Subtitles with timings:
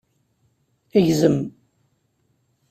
[1.05, 1.37] Gzem!